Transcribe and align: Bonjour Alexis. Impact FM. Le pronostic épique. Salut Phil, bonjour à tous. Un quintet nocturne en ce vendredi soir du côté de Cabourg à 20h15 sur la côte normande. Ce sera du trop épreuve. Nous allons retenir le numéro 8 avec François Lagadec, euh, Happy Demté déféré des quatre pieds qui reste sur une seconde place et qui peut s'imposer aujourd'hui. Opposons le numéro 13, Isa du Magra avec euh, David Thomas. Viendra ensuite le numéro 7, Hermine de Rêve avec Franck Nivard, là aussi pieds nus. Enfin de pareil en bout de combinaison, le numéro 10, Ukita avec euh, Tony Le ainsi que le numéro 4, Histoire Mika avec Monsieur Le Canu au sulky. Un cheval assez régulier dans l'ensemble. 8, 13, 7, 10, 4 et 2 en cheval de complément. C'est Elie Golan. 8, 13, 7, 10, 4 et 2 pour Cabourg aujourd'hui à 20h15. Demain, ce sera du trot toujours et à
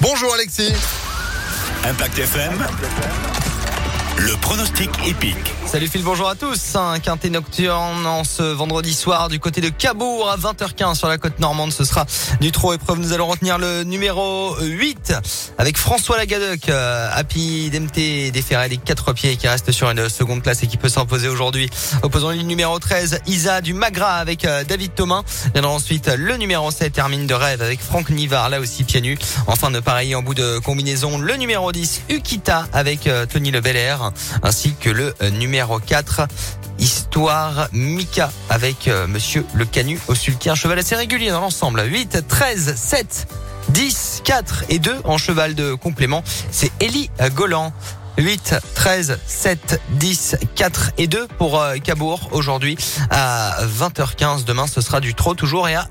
Bonjour 0.00 0.32
Alexis. 0.34 0.72
Impact 1.84 2.18
FM. 2.18 3.57
Le 4.20 4.36
pronostic 4.36 4.90
épique. 5.06 5.54
Salut 5.64 5.86
Phil, 5.86 6.02
bonjour 6.02 6.28
à 6.28 6.34
tous. 6.34 6.74
Un 6.74 6.98
quintet 6.98 7.30
nocturne 7.30 8.04
en 8.04 8.24
ce 8.24 8.42
vendredi 8.42 8.92
soir 8.92 9.28
du 9.28 9.38
côté 9.38 9.60
de 9.60 9.68
Cabourg 9.68 10.28
à 10.28 10.36
20h15 10.36 10.96
sur 10.96 11.06
la 11.06 11.18
côte 11.18 11.38
normande. 11.38 11.72
Ce 11.72 11.84
sera 11.84 12.04
du 12.40 12.50
trop 12.50 12.72
épreuve. 12.72 12.98
Nous 12.98 13.12
allons 13.12 13.28
retenir 13.28 13.58
le 13.58 13.84
numéro 13.84 14.56
8 14.60 15.14
avec 15.56 15.76
François 15.76 16.16
Lagadec, 16.16 16.68
euh, 16.68 17.08
Happy 17.12 17.70
Demté 17.70 18.32
déféré 18.32 18.68
des 18.68 18.76
quatre 18.78 19.12
pieds 19.12 19.36
qui 19.36 19.46
reste 19.46 19.70
sur 19.70 19.88
une 19.88 20.08
seconde 20.08 20.42
place 20.42 20.64
et 20.64 20.66
qui 20.66 20.78
peut 20.78 20.88
s'imposer 20.88 21.28
aujourd'hui. 21.28 21.70
Opposons 22.02 22.30
le 22.30 22.42
numéro 22.42 22.76
13, 22.78 23.20
Isa 23.28 23.60
du 23.60 23.72
Magra 23.72 24.14
avec 24.14 24.44
euh, 24.44 24.64
David 24.64 24.94
Thomas. 24.96 25.22
Viendra 25.52 25.70
ensuite 25.70 26.08
le 26.08 26.36
numéro 26.38 26.72
7, 26.72 26.98
Hermine 26.98 27.28
de 27.28 27.34
Rêve 27.34 27.62
avec 27.62 27.80
Franck 27.80 28.10
Nivard, 28.10 28.48
là 28.48 28.58
aussi 28.58 28.82
pieds 28.82 29.00
nus. 29.00 29.18
Enfin 29.46 29.70
de 29.70 29.78
pareil 29.78 30.16
en 30.16 30.22
bout 30.22 30.34
de 30.34 30.58
combinaison, 30.58 31.18
le 31.18 31.36
numéro 31.36 31.70
10, 31.70 32.02
Ukita 32.08 32.66
avec 32.72 33.06
euh, 33.06 33.24
Tony 33.26 33.52
Le 33.52 33.60
ainsi 34.42 34.74
que 34.74 34.90
le 34.90 35.14
numéro 35.32 35.78
4, 35.78 36.22
Histoire 36.78 37.68
Mika 37.72 38.30
avec 38.48 38.88
Monsieur 39.08 39.44
Le 39.54 39.64
Canu 39.64 39.98
au 40.06 40.14
sulky. 40.14 40.48
Un 40.48 40.54
cheval 40.54 40.78
assez 40.78 40.94
régulier 40.94 41.30
dans 41.30 41.40
l'ensemble. 41.40 41.82
8, 41.84 42.24
13, 42.28 42.74
7, 42.76 43.26
10, 43.70 44.22
4 44.24 44.64
et 44.68 44.78
2 44.78 45.00
en 45.04 45.18
cheval 45.18 45.54
de 45.54 45.74
complément. 45.74 46.22
C'est 46.50 46.70
Elie 46.80 47.10
Golan. 47.34 47.72
8, 48.18 48.56
13, 48.74 49.18
7, 49.26 49.80
10, 49.90 50.36
4 50.56 50.90
et 50.98 51.06
2 51.06 51.28
pour 51.38 51.64
Cabourg 51.84 52.28
aujourd'hui 52.32 52.76
à 53.10 53.58
20h15. 53.64 54.44
Demain, 54.44 54.66
ce 54.66 54.80
sera 54.80 55.00
du 55.00 55.14
trot 55.14 55.34
toujours 55.34 55.68
et 55.68 55.76
à 55.76 55.86